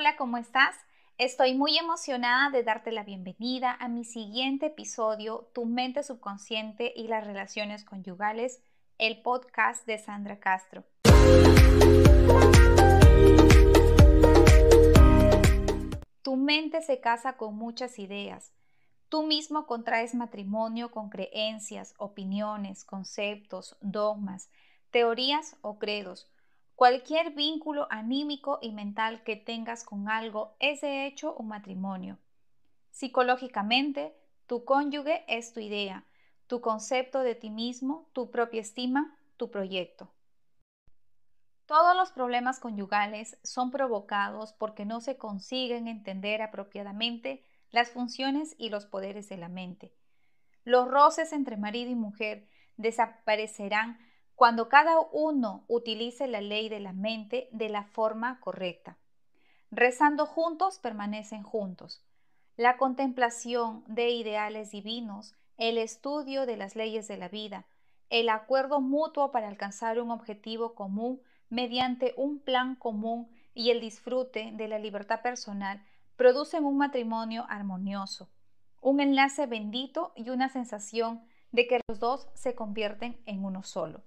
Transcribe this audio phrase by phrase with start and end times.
[0.00, 0.76] Hola, ¿cómo estás?
[1.16, 7.08] Estoy muy emocionada de darte la bienvenida a mi siguiente episodio, Tu mente subconsciente y
[7.08, 8.62] las relaciones conyugales,
[8.98, 10.84] el podcast de Sandra Castro.
[16.22, 18.52] Tu mente se casa con muchas ideas.
[19.08, 24.48] Tú mismo contraes matrimonio con creencias, opiniones, conceptos, dogmas,
[24.92, 26.30] teorías o credos
[26.78, 32.20] Cualquier vínculo anímico y mental que tengas con algo es de hecho un matrimonio.
[32.92, 34.14] Psicológicamente,
[34.46, 36.04] tu cónyuge es tu idea,
[36.46, 40.12] tu concepto de ti mismo, tu propia estima, tu proyecto.
[41.66, 48.68] Todos los problemas conyugales son provocados porque no se consiguen entender apropiadamente las funciones y
[48.68, 49.92] los poderes de la mente.
[50.62, 53.98] Los roces entre marido y mujer desaparecerán
[54.38, 58.96] cuando cada uno utilice la ley de la mente de la forma correcta.
[59.72, 62.04] Rezando juntos permanecen juntos.
[62.56, 67.66] La contemplación de ideales divinos, el estudio de las leyes de la vida,
[68.10, 74.52] el acuerdo mutuo para alcanzar un objetivo común mediante un plan común y el disfrute
[74.52, 78.30] de la libertad personal producen un matrimonio armonioso,
[78.82, 84.04] un enlace bendito y una sensación de que los dos se convierten en uno solo.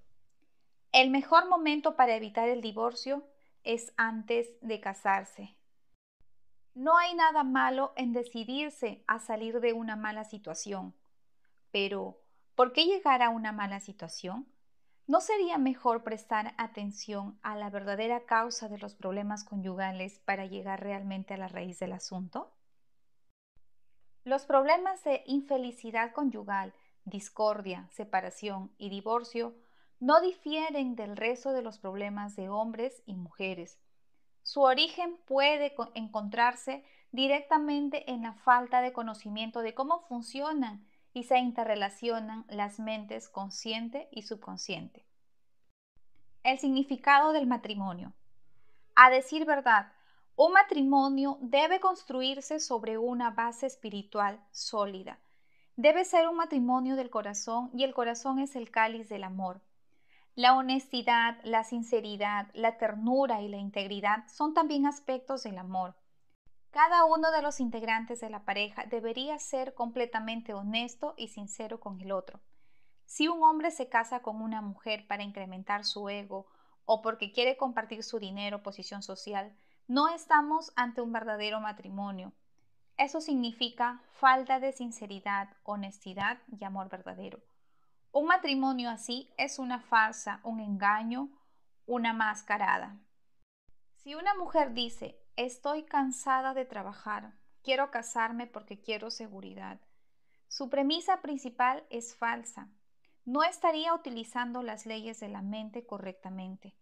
[0.92, 3.26] El mejor momento para evitar el divorcio
[3.64, 5.56] es antes de casarse.
[6.74, 10.94] No hay nada malo en decidirse a salir de una mala situación,
[11.72, 12.22] pero
[12.56, 14.52] ¿por qué llegar a una mala situación?
[15.08, 20.82] ¿No sería mejor prestar atención a la verdadera causa de los problemas conyugales para llegar
[20.82, 22.54] realmente a la raíz del asunto?
[24.26, 26.74] Los problemas de infelicidad conyugal,
[27.06, 29.56] discordia, separación y divorcio
[30.02, 33.80] no difieren del resto de los problemas de hombres y mujeres.
[34.42, 41.38] Su origen puede encontrarse directamente en la falta de conocimiento de cómo funcionan y se
[41.38, 45.06] interrelacionan las mentes consciente y subconsciente.
[46.42, 48.14] El significado del matrimonio.
[48.96, 49.94] A decir verdad,
[50.36, 55.20] un matrimonio debe construirse sobre una base espiritual sólida.
[55.76, 59.62] Debe ser un matrimonio del corazón y el corazón es el cáliz del amor.
[60.36, 65.94] La honestidad, la sinceridad, la ternura y la integridad son también aspectos del amor.
[66.70, 72.00] Cada uno de los integrantes de la pareja debería ser completamente honesto y sincero con
[72.00, 72.40] el otro.
[73.04, 76.48] Si un hombre se casa con una mujer para incrementar su ego
[76.86, 79.54] o porque quiere compartir su dinero o posición social,
[79.88, 82.32] no estamos ante un verdadero matrimonio.
[82.96, 87.42] Eso significa falta de sinceridad, honestidad y amor verdadero.
[88.14, 91.30] Un matrimonio así es una farsa, un engaño,
[91.86, 93.00] una mascarada.
[93.96, 97.34] Si una mujer dice, estoy cansada de trabajar,
[97.64, 99.80] quiero casarme porque quiero seguridad,
[100.50, 102.68] su premisa principal es falsa.
[103.24, 106.76] No estaría utilizando las leyes de la mente correctamente.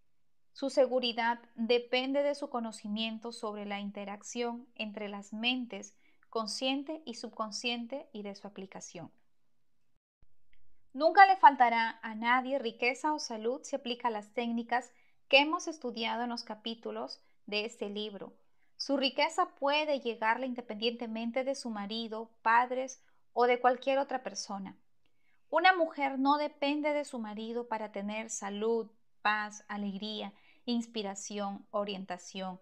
[0.54, 5.94] Su seguridad depende de su conocimiento sobre la interacción entre las mentes
[6.32, 9.12] consciente y subconsciente y de su aplicación.
[10.94, 14.92] Nunca le faltará a nadie riqueza o salud si aplica las técnicas
[15.28, 18.34] que hemos estudiado en los capítulos de este libro.
[18.76, 24.78] Su riqueza puede llegarle independientemente de su marido, padres o de cualquier otra persona.
[25.50, 28.90] Una mujer no depende de su marido para tener salud,
[29.22, 30.34] paz, alegría,
[30.66, 32.60] inspiración, orientación,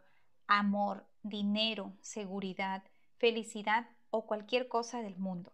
[0.47, 2.83] amor, dinero, seguridad,
[3.17, 5.53] felicidad o cualquier cosa del mundo.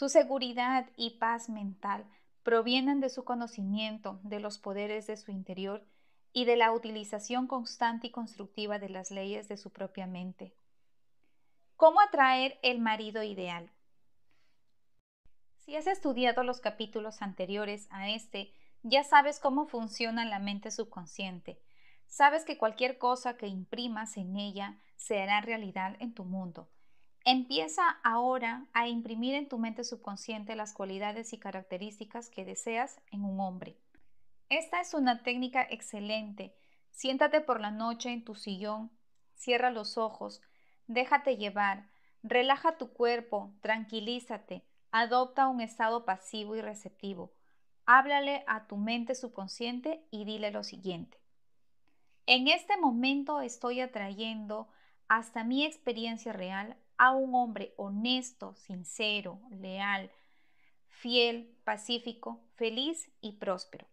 [0.00, 2.06] Su seguridad y paz mental
[2.42, 5.86] provienen de su conocimiento de los poderes de su interior
[6.32, 10.54] y de la utilización constante y constructiva de las leyes de su propia mente.
[11.76, 13.70] ¿Cómo atraer el marido ideal?
[15.58, 21.60] Si has estudiado los capítulos anteriores a este, ya sabes cómo funciona la mente subconsciente.
[22.06, 26.70] Sabes que cualquier cosa que imprimas en ella se hará realidad en tu mundo.
[27.24, 33.24] Empieza ahora a imprimir en tu mente subconsciente las cualidades y características que deseas en
[33.24, 33.76] un hombre.
[34.48, 36.54] Esta es una técnica excelente.
[36.90, 38.90] Siéntate por la noche en tu sillón,
[39.34, 40.40] cierra los ojos,
[40.86, 41.88] déjate llevar,
[42.22, 47.32] relaja tu cuerpo, tranquilízate, adopta un estado pasivo y receptivo.
[47.86, 51.18] Háblale a tu mente subconsciente y dile lo siguiente.
[52.26, 54.68] En este momento estoy atrayendo
[55.08, 60.10] hasta mi experiencia real a un hombre honesto, sincero, leal,
[60.86, 63.86] fiel, pacífico, feliz y próspero.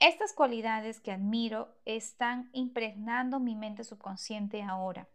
[0.00, 5.06] Estas cualidades que admiro están impregnando mi mente subconsciente ahora.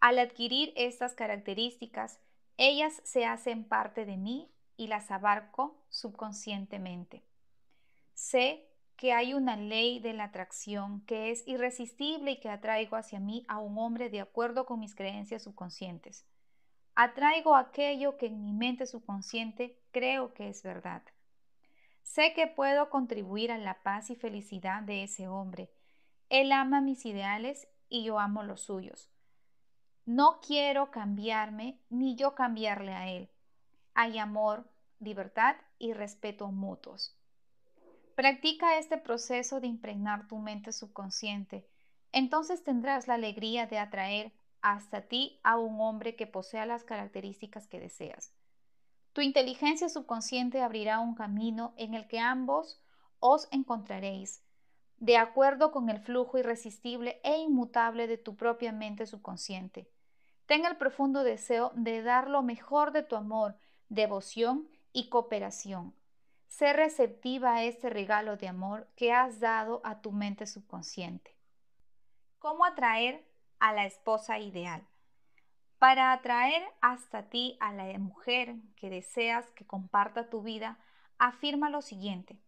[0.00, 2.18] Al adquirir estas características,
[2.56, 7.22] ellas se hacen parte de mí y las abarco subconscientemente.
[8.12, 13.20] Sé que hay una ley de la atracción que es irresistible y que atraigo hacia
[13.20, 16.26] mí a un hombre de acuerdo con mis creencias subconscientes.
[16.94, 21.02] Atraigo aquello que en mi mente subconsciente creo que es verdad.
[22.02, 25.72] Sé que puedo contribuir a la paz y felicidad de ese hombre.
[26.28, 29.10] Él ama mis ideales y yo amo los suyos.
[30.06, 33.30] No quiero cambiarme ni yo cambiarle a él.
[33.94, 34.70] Hay amor,
[35.00, 37.16] libertad y respeto mutuos.
[38.14, 41.66] Practica este proceso de impregnar tu mente subconsciente.
[42.12, 44.32] Entonces tendrás la alegría de atraer
[44.62, 48.32] hasta ti a un hombre que posea las características que deseas.
[49.12, 52.80] Tu inteligencia subconsciente abrirá un camino en el que ambos
[53.18, 54.44] os encontraréis,
[54.98, 59.90] de acuerdo con el flujo irresistible e inmutable de tu propia mente subconsciente.
[60.46, 63.56] Ten el profundo deseo de dar lo mejor de tu amor,
[63.88, 65.94] devoción y cooperación.
[66.56, 71.36] Sé receptiva a este regalo de amor que has dado a tu mente subconsciente.
[72.38, 73.26] ¿Cómo atraer
[73.58, 74.86] a la esposa ideal?
[75.80, 80.78] Para atraer hasta ti a la mujer que deseas que comparta tu vida,
[81.18, 82.38] afirma lo siguiente.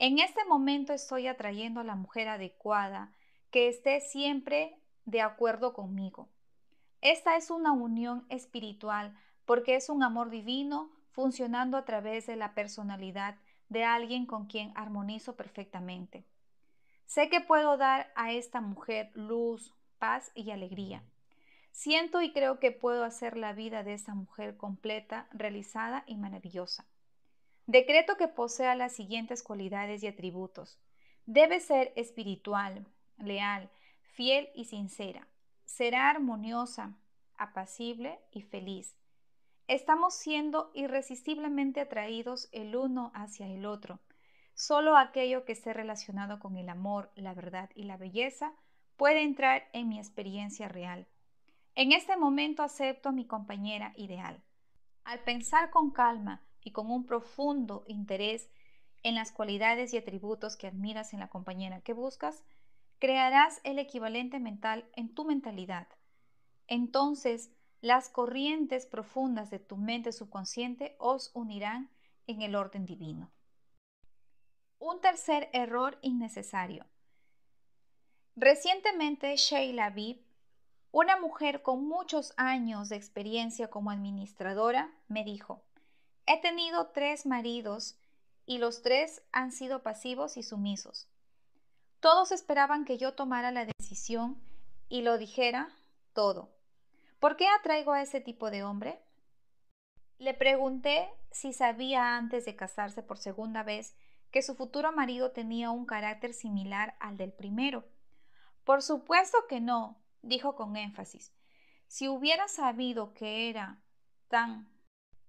[0.00, 3.12] En este momento estoy atrayendo a la mujer adecuada
[3.52, 6.28] que esté siempre de acuerdo conmigo.
[7.00, 12.54] Esta es una unión espiritual porque es un amor divino funcionando a través de la
[12.54, 13.36] personalidad
[13.68, 16.26] de alguien con quien armonizo perfectamente.
[17.06, 21.02] Sé que puedo dar a esta mujer luz, paz y alegría.
[21.70, 26.86] Siento y creo que puedo hacer la vida de esa mujer completa, realizada y maravillosa.
[27.66, 30.78] Decreto que posea las siguientes cualidades y atributos.
[31.24, 32.86] Debe ser espiritual,
[33.16, 33.70] leal,
[34.02, 35.28] fiel y sincera.
[35.64, 36.94] Será armoniosa,
[37.36, 38.96] apacible y feliz.
[39.72, 44.00] Estamos siendo irresistiblemente atraídos el uno hacia el otro.
[44.52, 48.52] Solo aquello que esté relacionado con el amor, la verdad y la belleza
[48.98, 51.06] puede entrar en mi experiencia real.
[51.74, 54.42] En este momento acepto a mi compañera ideal.
[55.04, 58.50] Al pensar con calma y con un profundo interés
[59.02, 62.44] en las cualidades y atributos que admiras en la compañera que buscas,
[62.98, 65.88] crearás el equivalente mental en tu mentalidad.
[66.66, 67.50] Entonces,
[67.82, 71.90] las corrientes profundas de tu mente subconsciente os unirán
[72.26, 73.30] en el orden divino.
[74.78, 76.86] Un tercer error innecesario.
[78.34, 80.24] Recientemente Sheila Bibb
[80.94, 85.64] una mujer con muchos años de experiencia como administradora me dijo,
[86.26, 87.96] he tenido tres maridos
[88.44, 91.08] y los tres han sido pasivos y sumisos.
[92.00, 94.38] Todos esperaban que yo tomara la decisión
[94.90, 95.74] y lo dijera
[96.12, 96.51] todo.
[97.22, 99.00] ¿Por qué atraigo a ese tipo de hombre?
[100.18, 103.96] Le pregunté si sabía antes de casarse por segunda vez
[104.32, 107.84] que su futuro marido tenía un carácter similar al del primero.
[108.64, 111.32] Por supuesto que no, dijo con énfasis.
[111.86, 113.78] Si hubiera sabido que era
[114.26, 114.68] tan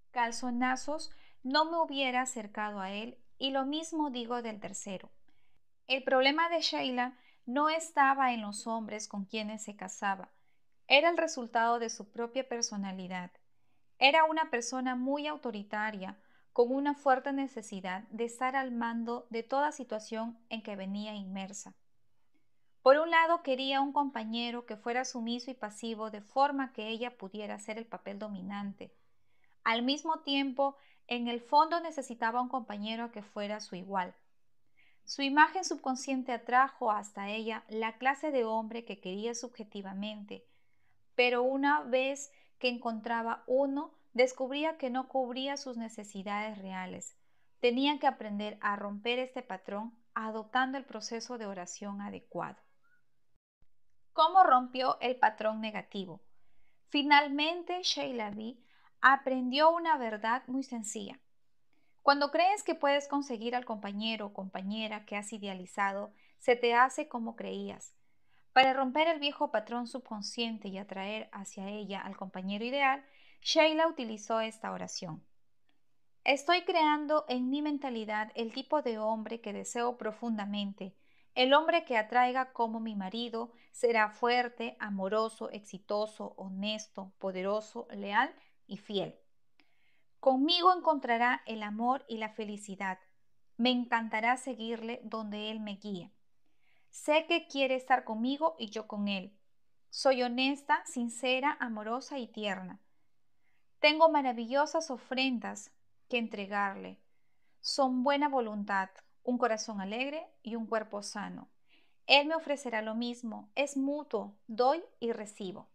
[0.09, 1.11] calzonazos,
[1.43, 5.11] no me hubiera acercado a él, y lo mismo digo del tercero.
[5.85, 10.31] El problema de Sheila no estaba en los hombres con quienes se casaba,
[10.95, 13.31] era el resultado de su propia personalidad.
[13.97, 16.19] Era una persona muy autoritaria,
[16.51, 21.73] con una fuerte necesidad de estar al mando de toda situación en que venía inmersa.
[22.83, 27.17] Por un lado, quería un compañero que fuera sumiso y pasivo de forma que ella
[27.17, 28.93] pudiera hacer el papel dominante.
[29.63, 30.77] Al mismo tiempo,
[31.07, 34.13] en el fondo necesitaba un compañero que fuera su igual.
[35.05, 40.45] Su imagen subconsciente atrajo hasta ella la clase de hombre que quería subjetivamente,
[41.15, 47.17] pero una vez que encontraba uno, descubría que no cubría sus necesidades reales.
[47.59, 52.57] Tenía que aprender a romper este patrón adoptando el proceso de oración adecuado.
[54.13, 56.21] ¿Cómo rompió el patrón negativo?
[56.89, 58.57] Finalmente, Sheila B.
[59.01, 61.19] aprendió una verdad muy sencilla.
[62.03, 67.07] Cuando crees que puedes conseguir al compañero o compañera que has idealizado, se te hace
[67.07, 67.95] como creías.
[68.53, 73.03] Para romper el viejo patrón subconsciente y atraer hacia ella al compañero ideal,
[73.41, 75.23] Sheila utilizó esta oración.
[76.23, 80.95] Estoy creando en mi mentalidad el tipo de hombre que deseo profundamente
[81.35, 88.33] el hombre que atraiga como mi marido será fuerte, amoroso, exitoso, honesto, poderoso, leal
[88.67, 89.15] y fiel.
[90.19, 92.99] Conmigo encontrará el amor y la felicidad.
[93.57, 96.11] Me encantará seguirle donde Él me guíe.
[96.93, 99.35] Sé que quiere estar conmigo y yo con Él.
[99.89, 102.79] Soy honesta, sincera, amorosa y tierna.
[103.79, 105.71] Tengo maravillosas ofrendas
[106.07, 107.01] que entregarle.
[107.61, 108.91] Son buena voluntad,
[109.23, 111.49] un corazón alegre y un cuerpo sano.
[112.05, 115.71] Él me ofrecerá lo mismo, es mutuo, doy y recibo.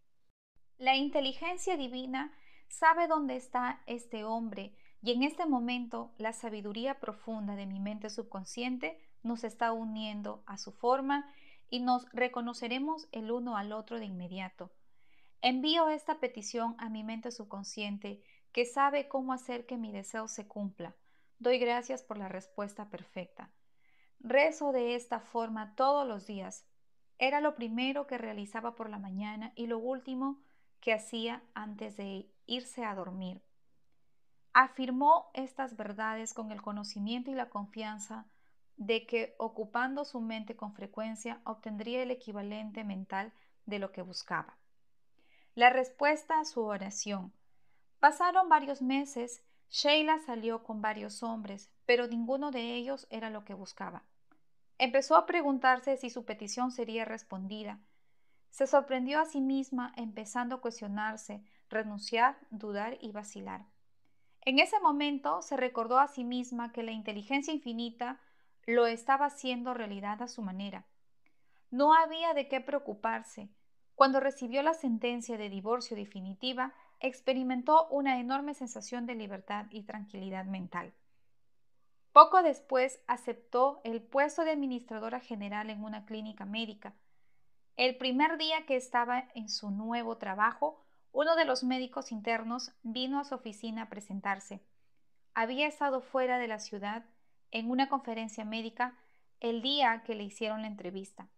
[0.77, 2.33] La inteligencia divina
[2.69, 8.09] sabe dónde está este hombre y en este momento la sabiduría profunda de mi mente
[8.09, 11.31] subconsciente nos está uniendo a su forma
[11.69, 14.71] y nos reconoceremos el uno al otro de inmediato.
[15.41, 18.21] Envío esta petición a mi mente subconsciente
[18.51, 20.95] que sabe cómo hacer que mi deseo se cumpla.
[21.37, 23.49] Doy gracias por la respuesta perfecta.
[24.19, 26.65] Rezo de esta forma todos los días.
[27.19, 30.41] Era lo primero que realizaba por la mañana y lo último
[30.81, 33.41] que hacía antes de irse a dormir.
[34.51, 38.25] Afirmó estas verdades con el conocimiento y la confianza
[38.79, 43.31] de que ocupando su mente con frecuencia obtendría el equivalente mental
[43.65, 44.57] de lo que buscaba.
[45.53, 47.33] La respuesta a su oración.
[47.99, 53.53] Pasaron varios meses Sheila salió con varios hombres, pero ninguno de ellos era lo que
[53.53, 54.03] buscaba.
[54.79, 57.79] Empezó a preguntarse si su petición sería respondida.
[58.49, 63.65] Se sorprendió a sí misma, empezando a cuestionarse, renunciar, dudar y vacilar.
[64.41, 68.19] En ese momento se recordó a sí misma que la inteligencia infinita
[68.69, 70.85] lo estaba haciendo realidad a su manera.
[71.71, 73.49] No había de qué preocuparse.
[73.95, 80.45] Cuando recibió la sentencia de divorcio definitiva, experimentó una enorme sensación de libertad y tranquilidad
[80.45, 80.93] mental.
[82.11, 86.93] Poco después aceptó el puesto de administradora general en una clínica médica.
[87.75, 93.19] El primer día que estaba en su nuevo trabajo, uno de los médicos internos vino
[93.19, 94.61] a su oficina a presentarse.
[95.33, 97.05] Había estado fuera de la ciudad
[97.51, 98.97] en una conferencia médica
[99.39, 101.29] el día que le hicieron la entrevista.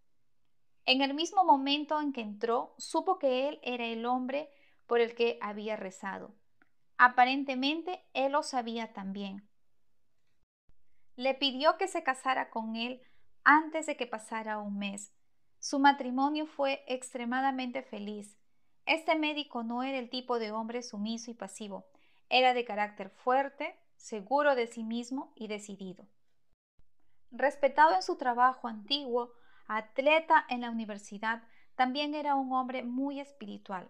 [0.84, 4.50] En el mismo momento en que entró, supo que él era el hombre
[4.86, 6.34] por el que había rezado.
[6.98, 9.48] Aparentemente él lo sabía también.
[11.16, 13.02] Le pidió que se casara con él
[13.44, 15.12] antes de que pasara un mes.
[15.58, 18.36] Su matrimonio fue extremadamente feliz.
[18.86, 21.86] Este médico no era el tipo de hombre sumiso y pasivo,
[22.28, 26.08] era de carácter fuerte, seguro de sí mismo y decidido.
[27.30, 29.32] Respetado en su trabajo antiguo,
[29.68, 31.44] atleta en la universidad,
[31.76, 33.88] también era un hombre muy espiritual.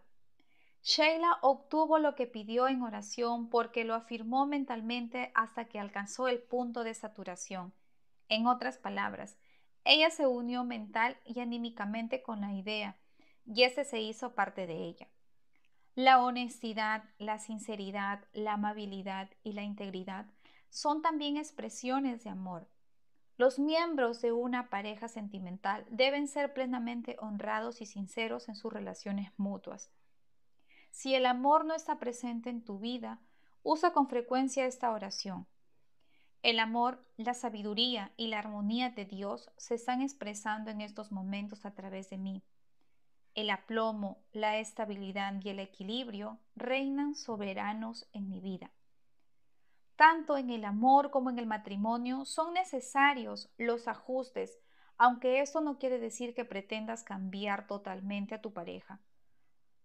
[0.82, 6.42] Sheila obtuvo lo que pidió en oración porque lo afirmó mentalmente hasta que alcanzó el
[6.42, 7.72] punto de saturación.
[8.28, 9.38] En otras palabras,
[9.84, 12.98] ella se unió mental y anímicamente con la idea,
[13.46, 15.08] y ese se hizo parte de ella.
[15.94, 20.24] La honestidad, la sinceridad, la amabilidad y la integridad
[20.70, 22.66] son también expresiones de amor.
[23.36, 29.32] Los miembros de una pareja sentimental deben ser plenamente honrados y sinceros en sus relaciones
[29.36, 29.90] mutuas.
[30.90, 33.20] Si el amor no está presente en tu vida,
[33.62, 35.46] usa con frecuencia esta oración.
[36.42, 41.66] El amor, la sabiduría y la armonía de Dios se están expresando en estos momentos
[41.66, 42.42] a través de mí.
[43.34, 48.70] El aplomo, la estabilidad y el equilibrio reinan soberanos en mi vida.
[49.96, 54.58] Tanto en el amor como en el matrimonio son necesarios los ajustes,
[54.98, 59.00] aunque esto no quiere decir que pretendas cambiar totalmente a tu pareja.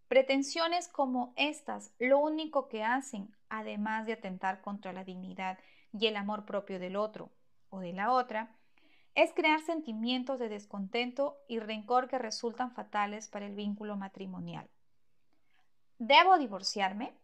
[0.08, 5.58] Pretensiones como estas lo único que hacen, además de atentar contra la dignidad
[5.94, 7.32] y el amor propio del otro
[7.70, 8.56] o de la otra,
[9.18, 14.70] es crear sentimientos de descontento y rencor que resultan fatales para el vínculo matrimonial.
[15.98, 17.18] ¿Debo divorciarme?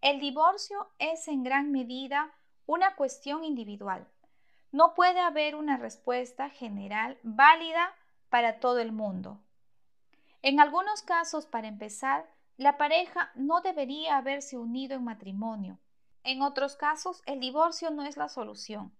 [0.00, 2.34] El divorcio es en gran medida
[2.66, 4.08] una cuestión individual.
[4.72, 7.94] No puede haber una respuesta general válida
[8.28, 9.40] para todo el mundo.
[10.42, 15.78] En algunos casos, para empezar, la pareja no debería haberse unido en matrimonio.
[16.24, 18.92] En otros casos, el divorcio no es la solución.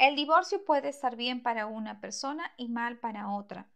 [0.00, 3.68] El divorcio puede estar bien para una persona y mal para otra.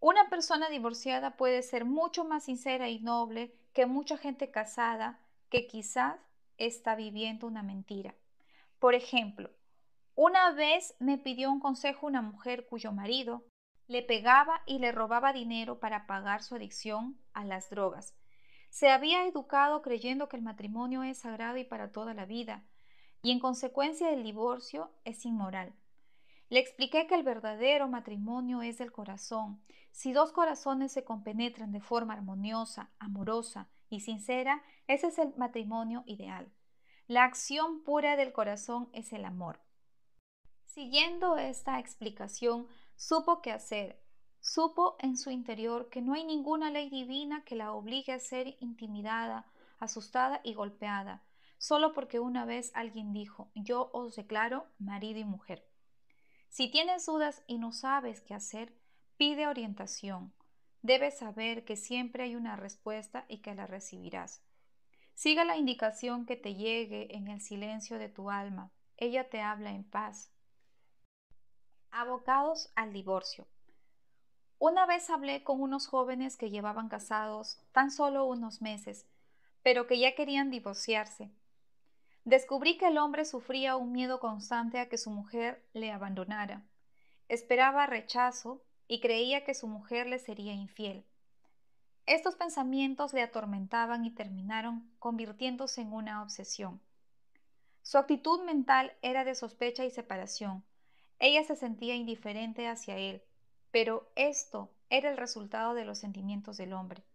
[0.00, 5.20] Una persona divorciada puede ser mucho más sincera y noble que mucha gente casada
[5.50, 6.16] que quizás
[6.56, 8.14] está viviendo una mentira.
[8.78, 9.50] Por ejemplo,
[10.14, 13.44] una vez me pidió un consejo una mujer cuyo marido
[13.88, 18.14] le pegaba y le robaba dinero para pagar su adicción a las drogas.
[18.70, 22.64] Se había educado creyendo que el matrimonio es sagrado y para toda la vida,
[23.22, 25.74] y en consecuencia el divorcio es inmoral.
[26.50, 29.60] Le expliqué que el verdadero matrimonio es del corazón.
[29.90, 36.04] Si dos corazones se compenetran de forma armoniosa, amorosa y sincera, ese es el matrimonio
[36.06, 36.50] ideal.
[37.06, 39.60] La acción pura del corazón es el amor.
[40.64, 44.00] Siguiendo esta explicación, supo qué hacer.
[44.40, 48.56] Supo en su interior que no hay ninguna ley divina que la obligue a ser
[48.60, 51.22] intimidada, asustada y golpeada,
[51.58, 55.68] solo porque una vez alguien dijo, yo os declaro marido y mujer.
[56.48, 58.74] Si tienes dudas y no sabes qué hacer,
[59.16, 60.32] pide orientación.
[60.82, 64.42] Debes saber que siempre hay una respuesta y que la recibirás.
[65.14, 68.72] Siga la indicación que te llegue en el silencio de tu alma.
[68.96, 70.32] Ella te habla en paz.
[71.90, 73.48] Abocados al divorcio.
[74.60, 79.06] Una vez hablé con unos jóvenes que llevaban casados tan solo unos meses,
[79.62, 81.32] pero que ya querían divorciarse.
[82.28, 86.62] Descubrí que el hombre sufría un miedo constante a que su mujer le abandonara.
[87.26, 91.06] Esperaba rechazo y creía que su mujer le sería infiel.
[92.04, 96.82] Estos pensamientos le atormentaban y terminaron convirtiéndose en una obsesión.
[97.80, 100.66] Su actitud mental era de sospecha y separación.
[101.18, 103.22] Ella se sentía indiferente hacia él,
[103.70, 107.06] pero esto era el resultado de los sentimientos del hombre.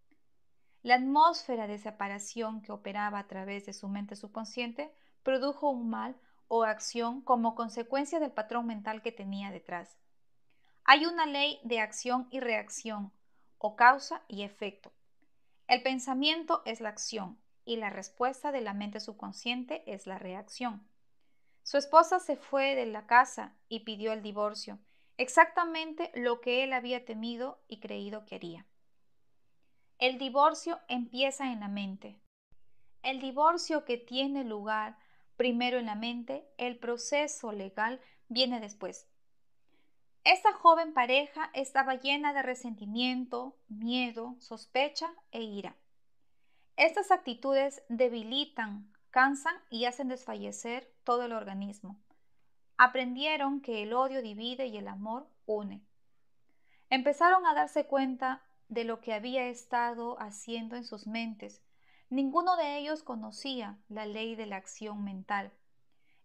[0.81, 4.91] La atmósfera de separación que operaba a través de su mente subconsciente
[5.23, 6.15] produjo un mal
[6.47, 9.97] o acción como consecuencia del patrón mental que tenía detrás.
[10.85, 13.11] Hay una ley de acción y reacción,
[13.57, 14.91] o causa y efecto.
[15.67, 20.85] El pensamiento es la acción y la respuesta de la mente subconsciente es la reacción.
[21.63, 24.79] Su esposa se fue de la casa y pidió el divorcio,
[25.17, 28.67] exactamente lo que él había temido y creído que haría.
[29.97, 32.19] El divorcio empieza en la mente.
[33.01, 34.97] El divorcio que tiene lugar
[35.37, 39.07] primero en la mente, el proceso legal viene después.
[40.23, 45.75] Esta joven pareja estaba llena de resentimiento, miedo, sospecha e ira.
[46.77, 52.01] Estas actitudes debilitan, cansan y hacen desfallecer todo el organismo.
[52.77, 55.85] Aprendieron que el odio divide y el amor une.
[56.89, 61.61] Empezaron a darse cuenta de lo que había estado haciendo en sus mentes
[62.13, 65.51] Ninguno de ellos conocía la ley de la acción mental.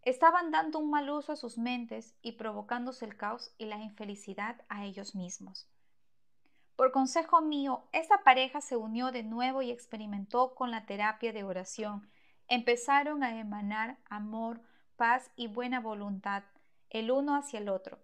[0.03, 4.61] Estaban dando un mal uso a sus mentes y provocándose el caos y la infelicidad
[4.69, 5.67] a ellos mismos.
[6.77, 11.43] Por consejo mío, esta pareja se unió de nuevo y experimentó con la terapia de
[11.43, 12.11] oración.
[12.49, 14.61] Empezaron a emanar amor,
[14.97, 16.43] paz y buena voluntad
[16.91, 17.99] el uno hacia el otro.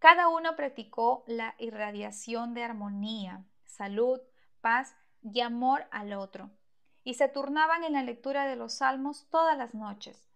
[0.00, 4.18] Cada uno practicó la irradiación de armonía, salud,
[4.60, 6.50] paz y amor al otro
[7.04, 10.26] y se turnaban en la lectura de los salmos todas las noches.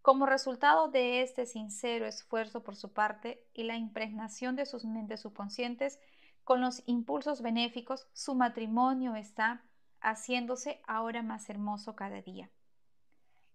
[0.00, 5.20] Como resultado de este sincero esfuerzo por su parte y la impregnación de sus mentes
[5.20, 6.00] subconscientes
[6.42, 9.64] con los impulsos benéficos, su matrimonio está
[10.00, 12.50] haciéndose ahora más hermoso cada día.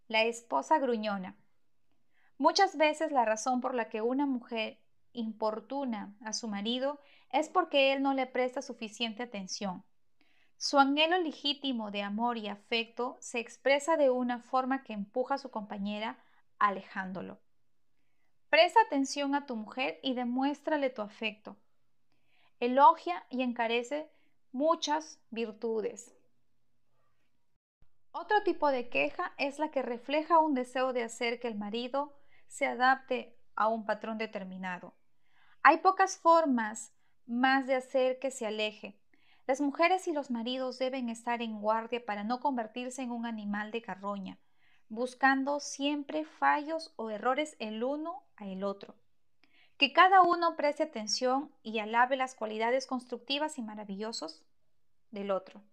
[0.07, 1.35] La esposa gruñona.
[2.37, 4.79] Muchas veces la razón por la que una mujer
[5.13, 6.99] importuna a su marido
[7.31, 9.83] es porque él no le presta suficiente atención.
[10.61, 15.37] Su anhelo legítimo de amor y afecto se expresa de una forma que empuja a
[15.37, 16.21] su compañera
[16.59, 17.39] alejándolo.
[18.49, 21.55] Presta atención a tu mujer y demuéstrale tu afecto.
[22.59, 24.11] Elogia y encarece
[24.51, 26.13] muchas virtudes.
[28.11, 32.19] Otro tipo de queja es la que refleja un deseo de hacer que el marido
[32.47, 34.93] se adapte a un patrón determinado.
[35.63, 36.93] Hay pocas formas
[37.25, 38.99] más de hacer que se aleje,
[39.49, 43.71] las mujeres y los maridos deben estar en guardia para no convertirse en un animal
[43.71, 44.37] de carroña,
[44.89, 48.93] buscando siempre fallos o errores el uno a el otro.
[49.79, 54.43] Que cada uno preste atención y alabe las cualidades constructivas y maravillosas
[55.09, 55.63] del otro.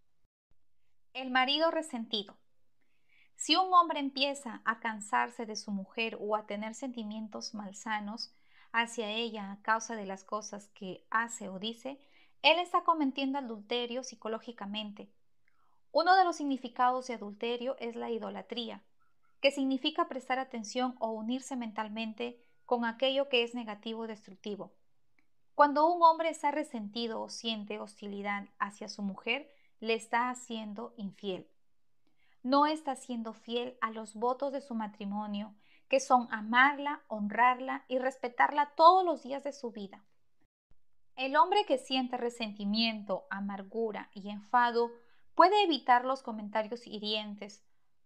[1.13, 2.39] El marido resentido.
[3.35, 8.33] Si un hombre empieza a cansarse de su mujer o a tener sentimientos malsanos
[8.73, 12.01] hacia ella a causa de las cosas que hace o dice,
[12.43, 15.11] él está cometiendo adulterio psicológicamente.
[15.93, 18.83] Uno de los significados de adulterio es la idolatría,
[19.41, 24.73] que significa prestar atención o unirse mentalmente con aquello que es negativo o destructivo.
[25.55, 29.49] Cuando un hombre está resentido o siente hostilidad hacia su mujer,
[29.81, 31.49] le está haciendo infiel.
[32.43, 35.55] No está siendo fiel a los votos de su matrimonio,
[35.89, 40.05] que son amarla, honrarla y respetarla todos los días de su vida.
[41.17, 44.91] El hombre que siente resentimiento, amargura y enfado
[45.35, 47.65] puede evitar los comentarios hirientes,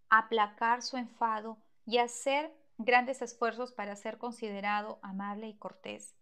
[0.08, 6.14] aplacar su enfado y hacer grandes esfuerzos para ser considerado amable y cortés.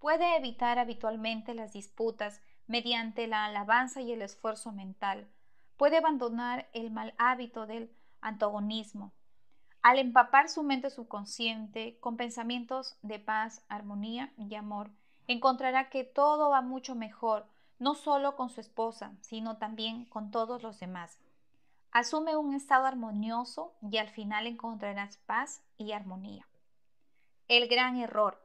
[0.00, 5.28] Puede evitar habitualmente las disputas mediante la alabanza y el esfuerzo mental.
[5.76, 9.12] Puede abandonar el mal hábito del antagonismo.
[9.80, 14.90] Al empapar su mente subconsciente con pensamientos de paz, armonía y amor,
[15.26, 17.46] encontrará que todo va mucho mejor,
[17.78, 21.18] no solo con su esposa, sino también con todos los demás.
[21.92, 26.46] Asume un estado armonioso y al final encontrarás paz y armonía.
[27.48, 28.42] El gran error.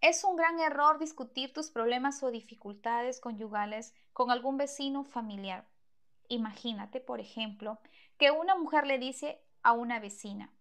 [0.00, 5.66] Es un gran error discutir tus problemas o dificultades conyugales con algún vecino familiar.
[6.28, 7.78] Imagínate, por ejemplo,
[8.18, 10.52] que una mujer le dice a una vecina,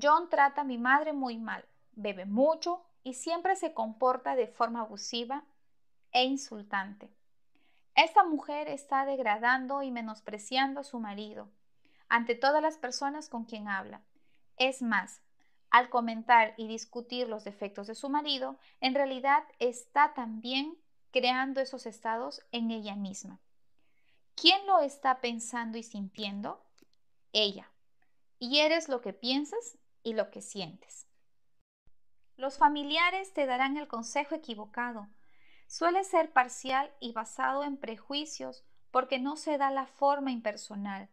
[0.00, 4.80] John trata a mi madre muy mal, bebe mucho y siempre se comporta de forma
[4.80, 5.44] abusiva
[6.10, 7.08] e insultante.
[7.94, 11.48] Esta mujer está degradando y menospreciando a su marido
[12.08, 14.02] ante todas las personas con quien habla.
[14.56, 15.20] Es más,
[15.70, 20.76] al comentar y discutir los defectos de su marido, en realidad está también
[21.12, 23.38] creando esos estados en ella misma.
[24.34, 26.60] ¿Quién lo está pensando y sintiendo?
[27.32, 27.70] Ella.
[28.40, 31.06] Y eres lo que piensas y lo que sientes.
[32.36, 35.08] Los familiares te darán el consejo equivocado.
[35.66, 41.08] Suele ser parcial y basado en prejuicios porque no se da la forma impersonal.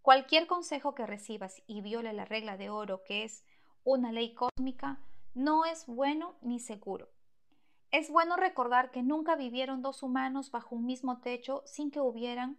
[0.00, 3.44] Cualquier consejo que recibas y viole la regla de oro, que es
[3.84, 5.00] una ley cósmica,
[5.34, 7.10] no es bueno ni seguro.
[7.90, 12.58] Es bueno recordar que nunca vivieron dos humanos bajo un mismo techo sin que hubieran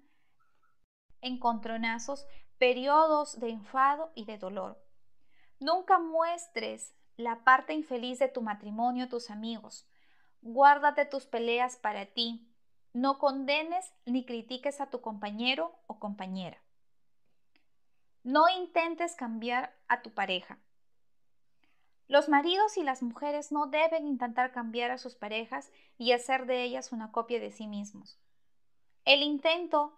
[1.21, 4.79] encontronazos, periodos de enfado y de dolor.
[5.59, 9.87] Nunca muestres la parte infeliz de tu matrimonio tus amigos.
[10.41, 12.47] Guárdate tus peleas para ti.
[12.93, 16.61] No condenes ni critiques a tu compañero o compañera.
[18.23, 20.59] No intentes cambiar a tu pareja.
[22.07, 26.63] Los maridos y las mujeres no deben intentar cambiar a sus parejas y hacer de
[26.63, 28.17] ellas una copia de sí mismos.
[29.03, 29.97] El intento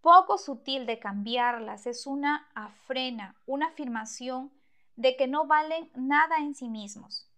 [0.00, 4.52] poco sutil de cambiarlas es una afrena, una afirmación
[4.96, 7.28] de que no valen nada en sí mismos.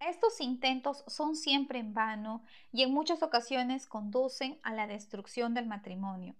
[0.00, 5.66] Estos intentos son siempre en vano y en muchas ocasiones conducen a la destrucción del
[5.66, 6.36] matrimonio.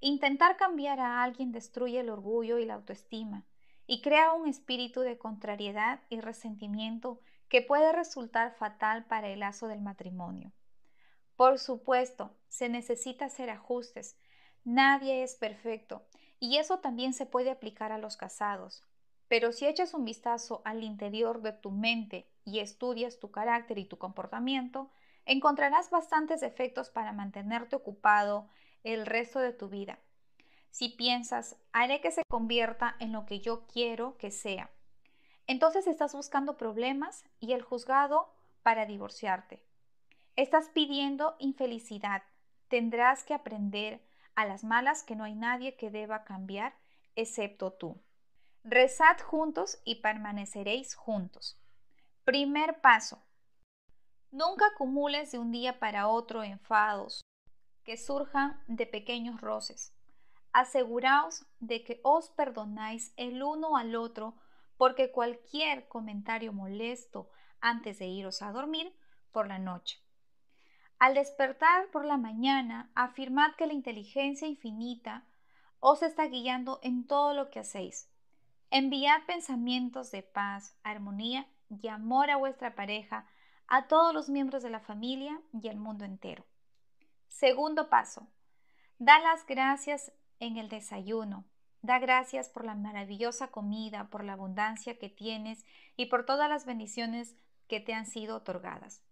[0.00, 3.44] Intentar cambiar a alguien destruye el orgullo y la autoestima
[3.86, 9.68] y crea un espíritu de contrariedad y resentimiento que puede resultar fatal para el lazo
[9.68, 10.52] del matrimonio.
[11.36, 14.18] Por supuesto, se necesita hacer ajustes.
[14.64, 16.04] Nadie es perfecto
[16.40, 18.87] y eso también se puede aplicar a los casados.
[19.28, 23.84] Pero si echas un vistazo al interior de tu mente y estudias tu carácter y
[23.84, 24.90] tu comportamiento,
[25.26, 28.48] encontrarás bastantes efectos para mantenerte ocupado
[28.84, 29.98] el resto de tu vida
[30.70, 34.70] si piensas, haré que se convierta en lo que yo quiero que sea.
[35.46, 39.64] Entonces estás buscando problemas y el juzgado para divorciarte.
[40.36, 42.22] Estás pidiendo infelicidad.
[42.68, 46.74] Tendrás que aprender a las malas que no hay nadie que deba cambiar
[47.16, 48.00] excepto tú.
[48.70, 51.58] Rezad juntos y permaneceréis juntos.
[52.24, 53.24] Primer paso.
[54.30, 57.22] Nunca acumules de un día para otro enfados
[57.82, 59.94] que surjan de pequeños roces
[60.52, 64.34] aseguraos de que os perdonáis el uno al otro,
[64.76, 68.92] porque cualquier comentario molesto antes de iros a dormir
[69.32, 70.02] por la noche.
[70.98, 75.24] Al despertar por la mañana, afirmad que la inteligencia infinita
[75.80, 78.10] os está guiando en todo lo que hacéis.
[78.70, 83.26] Enviad pensamientos de paz, armonía y amor a vuestra pareja,
[83.66, 86.44] a todos los miembros de la familia y al mundo entero.
[87.28, 88.28] Segundo paso.
[88.98, 91.44] Da las gracias en el desayuno.
[91.80, 95.64] Da gracias por la maravillosa comida, por la abundancia que tienes
[95.96, 97.36] y por todas las bendiciones
[97.68, 99.02] que te han sido otorgadas.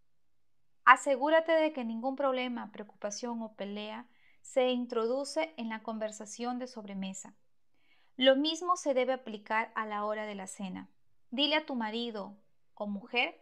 [0.84, 4.06] Asegúrate de que ningún problema, preocupación o pelea
[4.42, 7.34] se introduce en la conversación de sobremesa.
[8.16, 10.88] Lo mismo se debe aplicar a la hora de la cena.
[11.31, 12.35] Dile a tu marido
[12.74, 13.38] o mujer,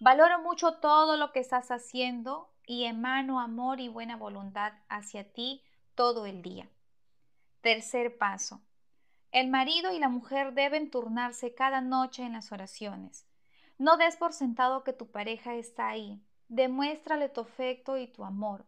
[0.00, 5.62] valoro mucho todo lo que estás haciendo y emano amor y buena voluntad hacia ti
[5.94, 6.68] todo el día.
[7.60, 8.62] Tercer paso.
[9.32, 13.26] El marido y la mujer deben turnarse cada noche en las oraciones.
[13.78, 16.22] No des por sentado que tu pareja está ahí.
[16.48, 18.64] Demuéstrale tu afecto y tu amor.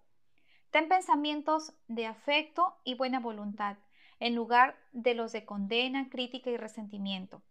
[0.70, 3.76] Ten pensamientos de afecto y buena voluntad,
[4.20, 7.42] en lugar de los de condena, crítica y resentimiento.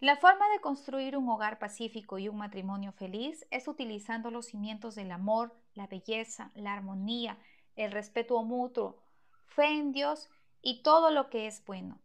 [0.00, 4.94] La forma de construir un hogar pacífico y un matrimonio feliz es utilizando los cimientos
[4.94, 7.36] del amor, la belleza, la armonía,
[7.74, 9.02] el respeto mutuo,
[9.46, 10.28] fe en Dios
[10.62, 11.98] y todo lo que es bueno.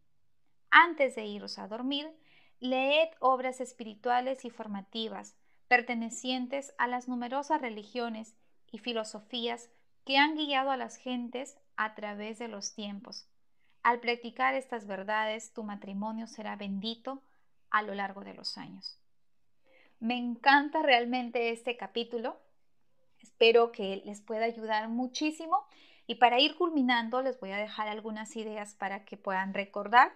[0.70, 2.10] Antes de iros a dormir,
[2.58, 5.36] leed obras espirituales y formativas
[5.68, 8.36] pertenecientes a las numerosas religiones
[8.70, 9.70] y filosofías
[10.04, 13.28] que han guiado a las gentes a través de los tiempos.
[13.84, 17.22] Al practicar estas verdades, tu matrimonio será bendito
[17.68, 18.98] a lo largo de los años.
[20.00, 22.40] Me encanta realmente este capítulo.
[23.20, 25.66] Espero que les pueda ayudar muchísimo.
[26.06, 30.12] Y para ir culminando, les voy a dejar algunas ideas para que puedan recordar.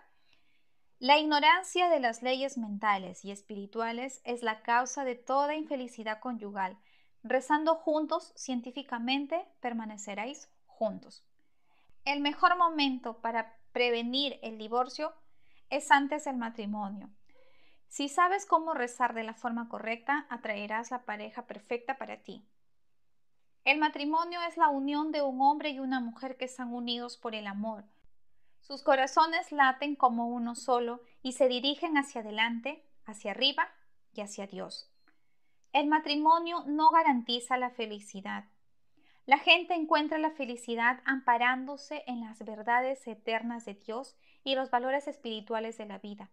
[0.99, 6.79] La ignorancia de las leyes mentales y espirituales es la causa de toda infelicidad conyugal.
[7.23, 11.23] Rezando juntos, científicamente, permaneceréis juntos.
[12.07, 15.13] El mejor momento para prevenir el divorcio
[15.71, 17.11] es antes del matrimonio.
[17.89, 22.45] Si sabes cómo rezar de la forma correcta, atraerás la pareja perfecta para ti.
[23.65, 27.35] El matrimonio es la unión de un hombre y una mujer que están unidos por
[27.35, 27.85] el amor.
[28.61, 33.69] Sus corazones laten como uno solo y se dirigen hacia adelante, hacia arriba
[34.13, 34.91] y hacia Dios.
[35.73, 38.45] El matrimonio no garantiza la felicidad,
[39.29, 45.07] la gente encuentra la felicidad amparándose en las verdades eternas de Dios y los valores
[45.07, 46.31] espirituales de la vida.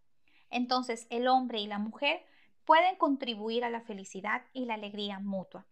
[0.49, 2.25] Entonces el hombre y la mujer
[2.63, 5.65] pueden contribuir a la felicidad y la alegría mutua.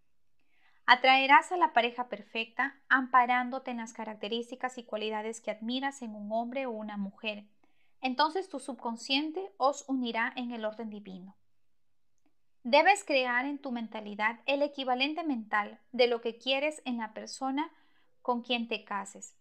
[0.86, 6.30] Atraerás a la pareja perfecta amparándote en las características y cualidades que admiras en un
[6.34, 7.46] hombre o una mujer.
[8.02, 11.38] Entonces tu subconsciente os unirá en el orden divino.
[12.63, 17.69] Debes crear en tu mentalidad el equivalente mental de lo que quieres en la persona
[18.21, 19.36] con quien te cases.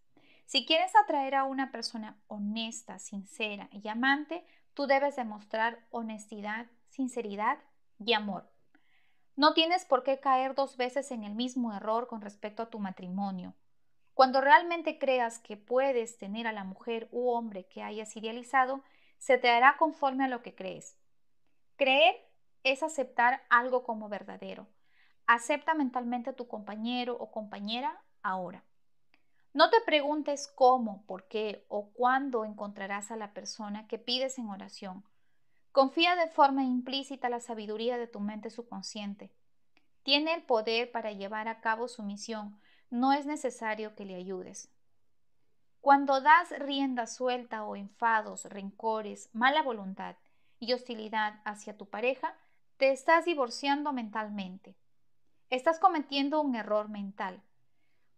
[0.45, 7.59] Si quieres atraer a una persona honesta, sincera y amante, tú debes demostrar honestidad, sinceridad
[8.05, 8.51] y amor.
[9.37, 12.81] No tienes por qué caer dos veces en el mismo error con respecto a tu
[12.81, 13.55] matrimonio.
[14.15, 18.83] Cuando realmente creas que puedes tener a la mujer u hombre que hayas idealizado,
[19.19, 20.99] se te hará conforme a lo que crees.
[21.77, 22.17] Creer
[22.65, 24.67] es aceptar algo como verdadero.
[25.27, 28.65] Acepta mentalmente a tu compañero o compañera ahora.
[29.55, 34.49] No te preguntes cómo, por qué o cuándo encontrarás a la persona que pides en
[34.49, 35.05] oración.
[35.73, 39.31] Confía de forma implícita la sabiduría de tu mente subconsciente.
[40.03, 42.59] Tiene el poder para llevar a cabo su misión.
[42.91, 44.71] No es necesario que le ayudes.
[45.81, 50.17] Cuando das rienda suelta o enfados, rencores, mala voluntad
[50.61, 52.37] y hostilidad hacia tu pareja,
[52.83, 54.77] te estás divorciando mentalmente.
[55.51, 57.41] Estás cometiendo un error mental.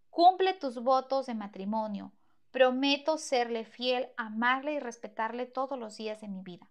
[0.08, 2.14] Cumple tus votos de matrimonio.
[2.50, 6.66] Prometo serle fiel, amarle y respetarle todos los días de mi vida.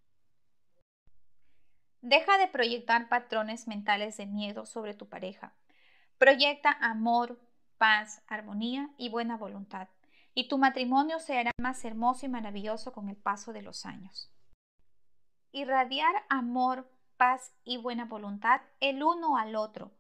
[2.01, 5.53] Deja de proyectar patrones mentales de miedo sobre tu pareja.
[6.17, 7.39] Proyecta amor,
[7.77, 9.87] paz, armonía y buena voluntad,
[10.33, 14.31] y tu matrimonio será más hermoso y maravilloso con el paso de los años.
[15.51, 16.89] Irradiar amor,
[17.63, 19.91] y buena voluntad el uno al otro.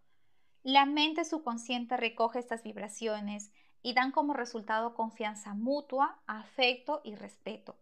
[0.61, 7.77] La mente subconsciente recoge estas vibraciones y dan como resultado confianza mutua, afecto y respeto.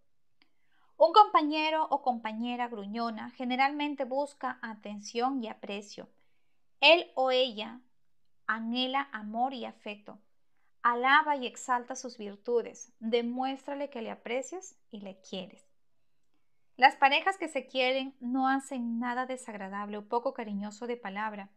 [0.97, 6.08] Un compañero o compañera gruñona generalmente busca atención y aprecio.
[6.80, 7.82] Él o ella
[8.45, 10.19] anhela amor y afecto.
[10.84, 12.93] Alaba y exalta sus virtudes.
[12.99, 15.70] Demuéstrale que le aprecias y le quieres.
[16.77, 21.51] Las parejas que se quieren no hacen nada desagradable o poco cariñoso de palabra,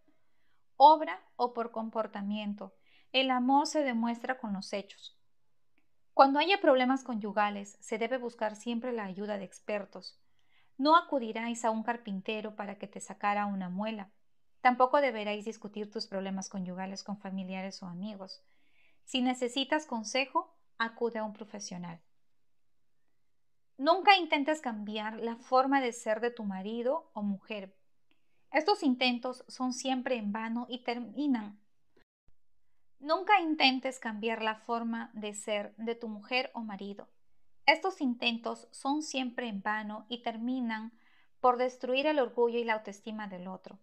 [0.76, 2.74] obra o por comportamiento.
[3.12, 5.18] El amor se demuestra con los hechos.
[6.14, 10.20] Cuando haya problemas conyugales, se debe buscar siempre la ayuda de expertos.
[10.76, 14.10] No acudiráis a un carpintero para que te sacara una muela.
[14.60, 18.42] Tampoco deberáis discutir tus problemas conyugales con familiares o amigos.
[19.04, 22.00] Si necesitas consejo, acude a un profesional.
[23.76, 27.74] Nunca intentes cambiar la forma de ser de tu marido o mujer.
[28.52, 31.58] Estos intentos son siempre en vano y terminan.
[33.00, 37.08] Nunca intentes cambiar la forma de ser de tu mujer o marido.
[37.66, 40.92] Estos intentos son siempre en vano y terminan
[41.40, 43.80] por destruir el orgullo y la autoestima del otro.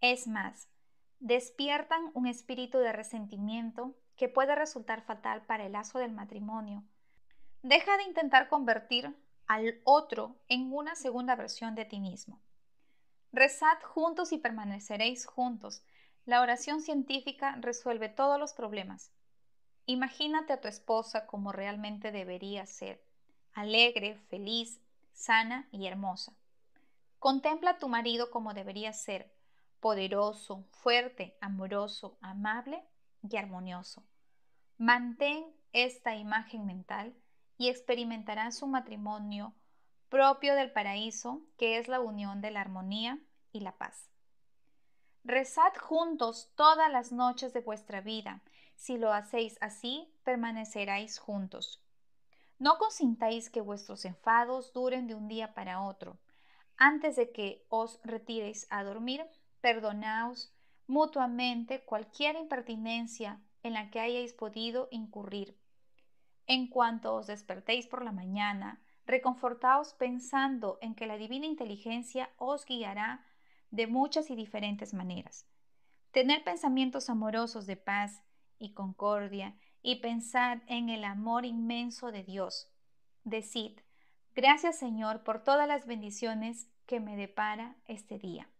[0.00, 0.70] Es más,
[1.18, 6.84] despiertan un espíritu de resentimiento que puede resultar fatal para el lazo del matrimonio
[7.62, 9.14] Deja de intentar convertir
[9.46, 12.40] al otro en una segunda versión de ti mismo.
[13.32, 15.82] Rezad juntos y permaneceréis juntos.
[16.24, 19.12] La oración científica resuelve todos los problemas.
[19.84, 23.04] Imagínate a tu esposa como realmente debería ser,
[23.52, 24.80] alegre, feliz,
[25.12, 26.32] sana y hermosa.
[27.18, 29.30] Contempla a tu marido como debería ser,
[29.80, 32.82] poderoso, fuerte, amoroso, amable
[33.22, 34.02] y armonioso.
[34.78, 37.14] Mantén esta imagen mental
[37.60, 39.52] y experimentarán su matrimonio
[40.08, 43.18] propio del paraíso, que es la unión de la armonía
[43.52, 44.08] y la paz.
[45.24, 48.42] Rezad juntos todas las noches de vuestra vida.
[48.76, 51.84] Si lo hacéis así, permaneceréis juntos.
[52.58, 56.18] No consintáis que vuestros enfados duren de un día para otro.
[56.78, 59.22] Antes de que os retiréis a dormir,
[59.60, 60.50] perdonaos
[60.86, 65.59] mutuamente cualquier impertinencia en la que hayáis podido incurrir.
[66.50, 72.66] En cuanto os despertéis por la mañana, reconfortaos pensando en que la divina inteligencia os
[72.66, 73.24] guiará
[73.70, 75.46] de muchas y diferentes maneras.
[76.10, 78.24] Tener pensamientos amorosos de paz
[78.58, 82.68] y concordia y pensar en el amor inmenso de Dios.
[83.22, 83.78] Decid,
[84.34, 88.50] gracias Señor por todas las bendiciones que me depara este día.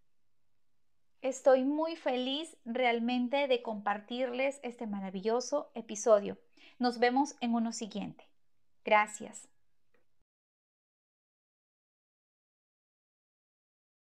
[1.22, 6.38] Estoy muy feliz realmente de compartirles este maravilloso episodio.
[6.78, 8.24] Nos vemos en uno siguiente.
[8.87, 9.46] Gracias.